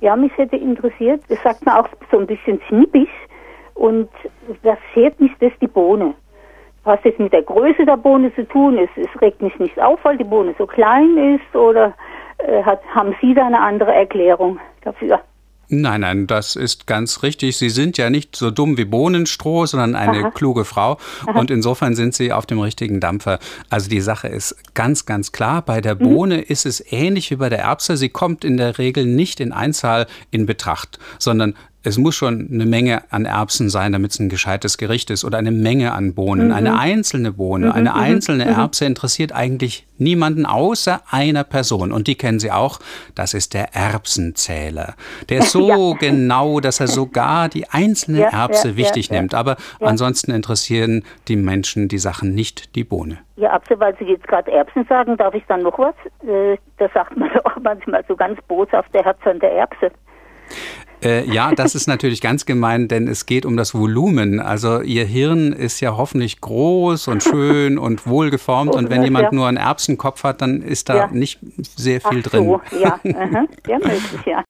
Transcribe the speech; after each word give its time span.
Ja, 0.00 0.16
mich 0.16 0.36
hätte 0.38 0.56
interessiert, 0.56 1.22
das 1.28 1.42
sagt 1.42 1.64
man 1.66 1.76
auch 1.76 1.88
so 2.10 2.18
ein 2.18 2.26
bisschen 2.26 2.60
schnippig 2.68 3.08
und 3.74 4.08
was 4.62 4.78
schert 4.94 5.20
mich 5.20 5.32
das 5.40 5.52
die 5.60 5.66
Bohne? 5.66 6.14
Was 6.84 6.98
das 7.02 7.18
mit 7.18 7.32
der 7.32 7.42
Größe 7.42 7.84
der 7.84 7.98
Bohne 7.98 8.34
zu 8.34 8.48
tun? 8.48 8.78
Es, 8.78 8.88
es 8.96 9.20
regt 9.20 9.42
mich 9.42 9.58
nicht 9.58 9.78
auf, 9.80 9.98
weil 10.02 10.16
die 10.16 10.24
Bohne 10.24 10.54
so 10.56 10.66
klein 10.66 11.16
ist 11.16 11.54
oder 11.54 11.92
äh, 12.38 12.62
hat, 12.62 12.80
haben 12.94 13.14
Sie 13.20 13.34
da 13.34 13.46
eine 13.46 13.60
andere 13.60 13.92
Erklärung 13.92 14.58
dafür? 14.82 15.20
Nein, 15.72 16.00
nein, 16.00 16.26
das 16.26 16.56
ist 16.56 16.88
ganz 16.88 17.22
richtig. 17.22 17.56
Sie 17.56 17.70
sind 17.70 17.96
ja 17.96 18.10
nicht 18.10 18.34
so 18.34 18.50
dumm 18.50 18.76
wie 18.76 18.84
Bohnenstroh, 18.84 19.66
sondern 19.66 19.94
eine 19.94 20.18
Aha. 20.18 20.30
kluge 20.32 20.64
Frau. 20.64 20.98
Und 21.32 21.52
insofern 21.52 21.94
sind 21.94 22.12
Sie 22.12 22.32
auf 22.32 22.44
dem 22.44 22.58
richtigen 22.58 22.98
Dampfer. 22.98 23.38
Also 23.68 23.88
die 23.88 24.00
Sache 24.00 24.26
ist 24.26 24.56
ganz, 24.74 25.06
ganz 25.06 25.30
klar. 25.30 25.62
Bei 25.62 25.80
der 25.80 25.94
mhm. 25.94 25.98
Bohne 26.00 26.36
mhm. 26.38 26.44
ist 26.48 26.66
es 26.66 26.84
ähnlich 26.92 27.30
wie 27.30 27.36
bei 27.36 27.48
der 27.48 27.60
Erbse. 27.60 27.96
Sie 27.96 28.08
kommt 28.08 28.44
in 28.44 28.56
der 28.56 28.78
Regel 28.78 29.06
nicht 29.06 29.38
in 29.38 29.52
Einzahl 29.52 30.08
in 30.32 30.44
Betracht, 30.44 30.98
sondern 31.20 31.54
es 31.82 31.96
muss 31.96 32.14
schon 32.14 32.48
eine 32.52 32.66
Menge 32.66 33.02
an 33.10 33.24
Erbsen 33.24 33.70
sein, 33.70 33.92
damit 33.92 34.12
es 34.12 34.18
ein 34.18 34.28
gescheites 34.28 34.76
Gericht 34.76 35.10
ist 35.10 35.24
oder 35.24 35.38
eine 35.38 35.50
Menge 35.50 35.92
an 35.92 36.14
Bohnen. 36.14 36.48
Mhm. 36.48 36.54
Eine 36.54 36.78
einzelne 36.78 37.32
Bohne, 37.32 37.66
mhm. 37.66 37.72
eine 37.72 37.90
mhm. 37.90 37.96
einzelne 37.96 38.44
mhm. 38.44 38.50
Erbse 38.50 38.84
interessiert 38.84 39.32
eigentlich 39.32 39.86
niemanden 39.96 40.46
außer 40.46 41.00
einer 41.10 41.44
Person. 41.44 41.92
Und 41.92 42.06
die 42.06 42.16
kennen 42.16 42.38
Sie 42.38 42.50
auch. 42.50 42.80
Das 43.14 43.34
ist 43.34 43.54
der 43.54 43.74
Erbsenzähler. 43.74 44.94
Der 45.28 45.38
ist 45.38 45.52
so 45.52 45.92
ja. 45.92 45.98
genau, 45.98 46.60
dass 46.60 46.80
er 46.80 46.88
sogar 46.88 47.48
die 47.48 47.68
einzelne 47.68 48.20
ja, 48.20 48.28
Erbse 48.28 48.70
ja, 48.70 48.76
wichtig 48.76 49.10
nimmt. 49.10 49.34
Aber 49.34 49.56
ansonsten 49.80 50.32
interessieren 50.32 51.04
die 51.28 51.36
Menschen 51.36 51.88
die 51.88 51.98
Sachen 51.98 52.34
nicht 52.34 52.74
die 52.76 52.84
Bohne. 52.84 53.18
Ja, 53.36 53.52
Erbse, 53.52 53.80
weil 53.80 53.96
Sie 53.98 54.04
jetzt 54.04 54.28
gerade 54.28 54.52
Erbsen 54.52 54.84
sagen, 54.86 55.16
darf 55.16 55.34
ich 55.34 55.44
dann 55.48 55.62
noch 55.62 55.78
was? 55.78 55.94
Äh, 56.26 56.58
da 56.76 56.88
sagt 56.92 57.16
man 57.16 57.30
auch 57.44 57.56
manchmal 57.62 58.04
so 58.06 58.16
ganz 58.16 58.38
boshaft, 58.48 58.92
der 58.92 59.04
Herz 59.04 59.18
an 59.24 59.40
der 59.40 59.52
Erbse. 59.52 59.90
Äh, 61.02 61.24
ja, 61.30 61.52
das 61.54 61.74
ist 61.74 61.86
natürlich 61.86 62.20
ganz 62.20 62.44
gemein, 62.44 62.88
denn 62.88 63.08
es 63.08 63.26
geht 63.26 63.46
um 63.46 63.56
das 63.56 63.74
Volumen. 63.74 64.40
Also 64.40 64.80
Ihr 64.82 65.04
Hirn 65.04 65.52
ist 65.52 65.80
ja 65.80 65.96
hoffentlich 65.96 66.40
groß 66.40 67.08
und 67.08 67.22
schön 67.22 67.78
und 67.78 68.06
wohlgeformt. 68.06 68.74
Und 68.74 68.90
wenn 68.90 69.02
jemand 69.02 69.32
nur 69.32 69.46
einen 69.46 69.56
Erbsenkopf 69.56 70.24
hat, 70.24 70.42
dann 70.42 70.62
ist 70.62 70.88
da 70.88 70.96
ja. 70.96 71.06
nicht 71.10 71.38
sehr 71.76 72.00
viel 72.00 72.22
Ach 72.24 72.30
drin. 72.30 72.44
So, 72.44 72.60
ja, 72.78 73.00
Aha. 73.04 73.46
ja, 73.66 73.78
möglich, 73.78 74.02
ja. 74.26 74.38